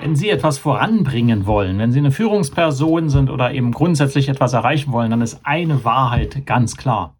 [0.00, 4.92] Wenn Sie etwas voranbringen wollen, wenn Sie eine Führungsperson sind oder eben grundsätzlich etwas erreichen
[4.92, 7.18] wollen, dann ist eine Wahrheit ganz klar.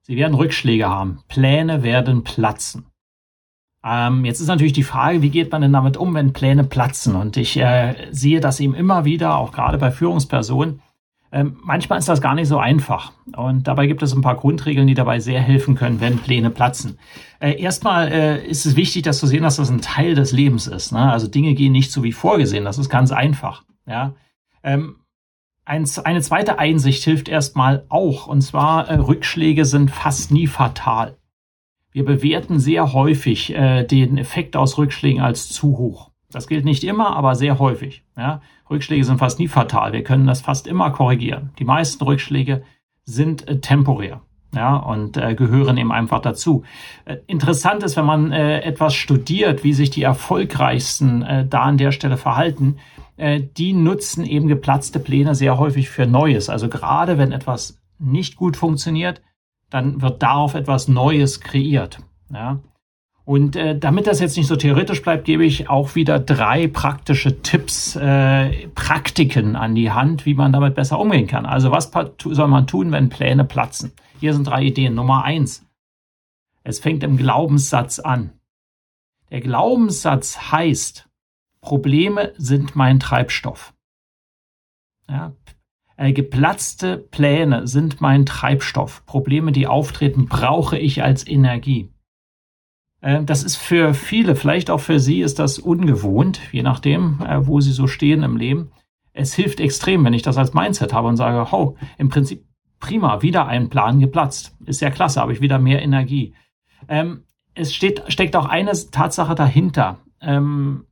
[0.00, 1.18] Sie werden Rückschläge haben.
[1.28, 2.86] Pläne werden platzen.
[3.84, 7.16] Ähm, jetzt ist natürlich die Frage, wie geht man denn damit um, wenn Pläne platzen?
[7.16, 10.80] Und ich äh, sehe das eben immer wieder, auch gerade bei Führungspersonen,
[11.32, 13.12] ähm, manchmal ist das gar nicht so einfach.
[13.36, 16.98] Und dabei gibt es ein paar Grundregeln, die dabei sehr helfen können, wenn Pläne platzen.
[17.40, 20.66] Äh, erstmal äh, ist es wichtig, dass zu sehen, dass das ein Teil des Lebens
[20.66, 20.92] ist.
[20.92, 21.10] Ne?
[21.10, 22.64] Also Dinge gehen nicht so wie vorgesehen.
[22.64, 23.64] Das ist ganz einfach.
[23.86, 24.14] Ja.
[24.62, 25.00] Ähm,
[25.64, 28.28] ein, eine zweite Einsicht hilft erstmal auch.
[28.28, 31.16] Und zwar, äh, Rückschläge sind fast nie fatal.
[31.90, 36.12] Wir bewerten sehr häufig äh, den Effekt aus Rückschlägen als zu hoch.
[36.30, 38.02] Das gilt nicht immer, aber sehr häufig.
[38.16, 38.40] Ja.
[38.68, 39.92] Rückschläge sind fast nie fatal.
[39.92, 41.50] Wir können das fast immer korrigieren.
[41.58, 42.62] Die meisten Rückschläge
[43.04, 44.22] sind äh, temporär.
[44.54, 46.64] Ja, und äh, gehören eben einfach dazu.
[47.04, 51.76] Äh, interessant ist, wenn man äh, etwas studiert, wie sich die erfolgreichsten äh, da an
[51.76, 52.78] der Stelle verhalten,
[53.16, 56.48] äh, die nutzen eben geplatzte Pläne sehr häufig für Neues.
[56.48, 59.20] Also gerade wenn etwas nicht gut funktioniert,
[59.68, 61.98] dann wird darauf etwas Neues kreiert.
[62.32, 62.60] Ja.
[63.26, 67.42] Und äh, damit das jetzt nicht so theoretisch bleibt, gebe ich auch wieder drei praktische
[67.42, 71.44] Tipps, äh, Praktiken an die Hand, wie man damit besser umgehen kann.
[71.44, 71.90] Also was
[72.22, 73.90] soll man tun, wenn Pläne platzen?
[74.20, 74.94] Hier sind drei Ideen.
[74.94, 75.66] Nummer eins.
[76.62, 78.30] Es fängt im Glaubenssatz an.
[79.32, 81.08] Der Glaubenssatz heißt,
[81.60, 83.74] Probleme sind mein Treibstoff.
[85.08, 85.32] Ja,
[85.96, 89.04] äh, geplatzte Pläne sind mein Treibstoff.
[89.04, 91.90] Probleme, die auftreten, brauche ich als Energie.
[93.00, 97.46] Äh, das ist für viele, vielleicht auch für Sie, ist das ungewohnt, je nachdem, äh,
[97.46, 98.70] wo Sie so stehen im Leben.
[99.12, 102.44] Es hilft extrem, wenn ich das als Mindset habe und sage, hau, im Prinzip
[102.80, 104.54] prima, wieder ein Plan geplatzt.
[104.66, 106.34] Ist ja klasse, habe ich wieder mehr Energie.
[106.88, 107.24] Ähm,
[107.54, 109.98] es steht, steckt auch eine Tatsache dahinter.
[110.20, 110.84] Ähm,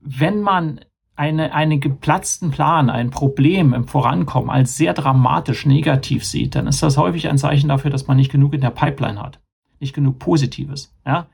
[0.00, 0.80] wenn man
[1.16, 6.82] eine, einen geplatzten Plan, ein Problem im Vorankommen als sehr dramatisch negativ sieht, dann ist
[6.82, 9.40] das häufig ein Zeichen dafür, dass man nicht genug in der Pipeline hat.
[9.84, 10.94] Nicht genug Positives.
[11.04, 11.26] Ja?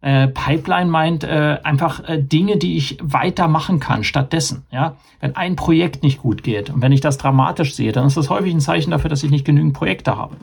[0.00, 4.64] Äh, Pipeline meint äh, einfach äh, Dinge, die ich weitermachen kann stattdessen.
[4.70, 8.16] Ja, wenn ein Projekt nicht gut geht und wenn ich das dramatisch sehe, dann ist
[8.16, 10.36] das häufig ein Zeichen dafür, dass ich nicht genügend Projekte habe.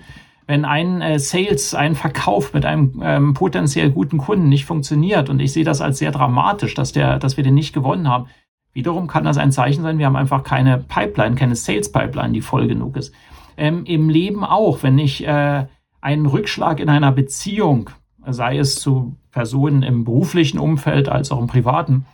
[0.45, 5.39] Wenn ein äh, Sales, ein Verkauf mit einem ähm, potenziell guten Kunden nicht funktioniert und
[5.39, 8.27] ich sehe das als sehr dramatisch, dass der, dass wir den nicht gewonnen haben,
[8.73, 12.41] wiederum kann das ein Zeichen sein, wir haben einfach keine Pipeline, keine Sales Pipeline, die
[12.41, 13.13] voll genug ist.
[13.57, 15.65] Ähm, Im Leben auch, wenn ich äh,
[16.05, 17.89] einen Rückschlag in einer Beziehung
[18.27, 22.05] sei es zu Personen im beruflichen Umfeld als auch im privaten,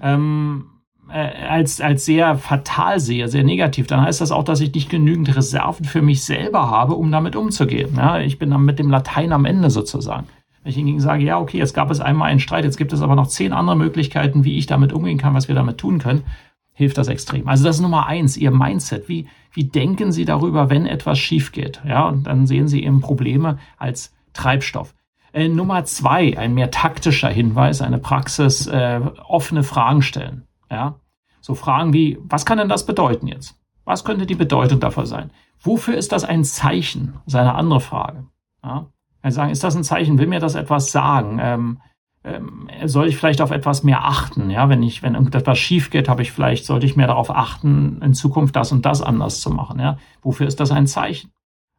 [0.00, 0.66] ähm,
[1.10, 4.88] äh, als, als sehr fatal sehe, sehr negativ, dann heißt das auch, dass ich nicht
[4.88, 7.94] genügend Reserven für mich selber habe, um damit umzugehen.
[7.96, 10.26] Ja, ich bin dann mit dem Latein am Ende sozusagen.
[10.62, 13.02] Wenn ich hingegen sage, ja, okay, jetzt gab es einmal einen Streit, jetzt gibt es
[13.02, 16.22] aber noch zehn andere Möglichkeiten, wie ich damit umgehen kann, was wir damit tun können,
[16.74, 17.48] hilft das extrem.
[17.48, 19.08] Also das ist Nummer eins, Ihr Mindset.
[19.08, 21.80] Wie, wie denken Sie darüber, wenn etwas schief geht?
[21.86, 24.94] Ja, und dann sehen Sie eben Probleme als Treibstoff.
[25.32, 30.46] Äh, Nummer zwei, ein mehr taktischer Hinweis, eine Praxis, äh, offene Fragen stellen.
[30.70, 30.96] Ja,
[31.40, 33.58] so Fragen wie, was kann denn das bedeuten jetzt?
[33.84, 35.30] Was könnte die Bedeutung davon sein?
[35.60, 37.14] Wofür ist das ein Zeichen?
[37.24, 38.24] Das ist eine andere Frage.
[38.64, 38.86] Ja?
[39.22, 40.18] Also sagen, ist das ein Zeichen?
[40.18, 41.38] Will mir das etwas sagen?
[41.40, 41.80] Ähm,
[42.24, 44.50] ähm, soll ich vielleicht auf etwas mehr achten?
[44.50, 48.00] Ja, wenn ich, wenn irgendetwas schief geht, habe ich vielleicht, sollte ich mehr darauf achten,
[48.02, 49.78] in Zukunft das und das anders zu machen.
[49.78, 51.30] Ja, wofür ist das ein Zeichen?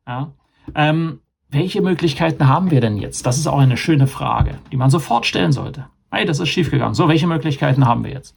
[0.08, 0.32] Ja,
[0.76, 1.20] ähm,
[1.50, 3.26] welche Möglichkeiten haben wir denn jetzt?
[3.26, 5.88] Das ist auch eine schöne Frage, die man sofort stellen sollte.
[6.12, 6.94] Hey, das ist schiefgegangen.
[6.94, 8.36] So, welche Möglichkeiten haben wir jetzt?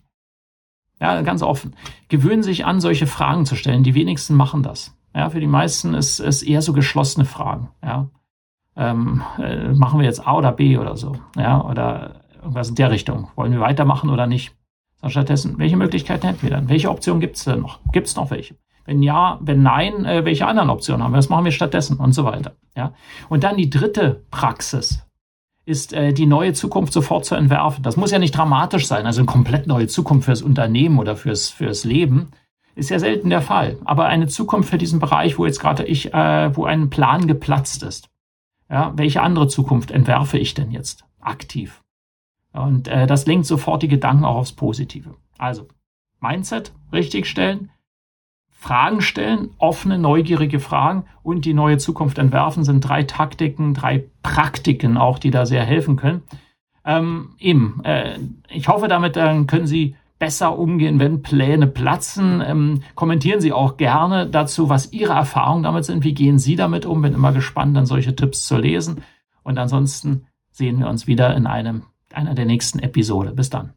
[1.00, 1.74] Ja, ganz offen.
[2.08, 3.82] Gewöhnen sich an, solche Fragen zu stellen.
[3.82, 4.96] Die wenigsten machen das.
[5.14, 7.70] Ja, für die meisten ist es eher so geschlossene Fragen.
[7.82, 8.08] Ja,
[8.78, 11.16] ähm, äh, machen wir jetzt A oder B oder so.
[11.36, 13.28] Ja, oder irgendwas in der Richtung.
[13.34, 14.54] Wollen wir weitermachen oder nicht?
[14.96, 16.68] Sondern stattdessen, welche Möglichkeiten hätten wir dann?
[16.68, 17.80] Welche Optionen gibt es denn noch?
[17.92, 18.56] Gibt es noch welche?
[18.86, 21.18] Wenn ja, wenn nein, äh, welche anderen Optionen haben wir?
[21.18, 22.52] Was machen wir stattdessen und so weiter.
[22.74, 22.94] Ja.
[23.28, 25.04] Und dann die dritte Praxis
[25.66, 27.82] ist äh, die neue Zukunft sofort zu entwerfen.
[27.82, 31.50] Das muss ja nicht dramatisch sein, also eine komplett neue Zukunft fürs Unternehmen oder fürs
[31.50, 32.30] fürs Leben
[32.76, 33.76] ist ja selten der Fall.
[33.84, 37.82] Aber eine Zukunft für diesen Bereich, wo jetzt gerade ich, äh, wo ein Plan geplatzt
[37.82, 38.08] ist.
[38.70, 41.82] Ja, welche andere Zukunft entwerfe ich denn jetzt aktiv?
[42.52, 45.14] Und äh, das lenkt sofort die Gedanken auch aufs Positive.
[45.38, 45.68] Also
[46.20, 47.70] Mindset richtig stellen,
[48.50, 54.96] Fragen stellen, offene, neugierige Fragen und die neue Zukunft entwerfen sind drei Taktiken, drei Praktiken
[54.96, 56.22] auch, die da sehr helfen können.
[56.84, 58.18] Ähm, eben, äh,
[58.48, 62.42] ich hoffe, damit äh, können Sie besser umgehen, wenn Pläne platzen.
[62.44, 66.04] Ähm, kommentieren Sie auch gerne dazu, was Ihre Erfahrungen damit sind.
[66.04, 67.02] Wie gehen Sie damit um?
[67.02, 69.02] Bin immer gespannt, dann solche Tipps zu lesen.
[69.42, 71.82] Und ansonsten sehen wir uns wieder in einem,
[72.12, 73.32] einer der nächsten Episode.
[73.32, 73.74] Bis dann.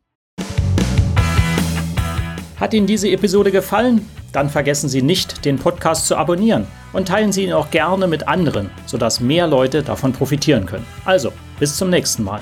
[2.60, 4.08] Hat Ihnen diese Episode gefallen?
[4.34, 8.28] Dann vergessen Sie nicht, den Podcast zu abonnieren und teilen Sie ihn auch gerne mit
[8.28, 10.86] anderen, sodass mehr Leute davon profitieren können.
[11.04, 12.42] Also, bis zum nächsten Mal.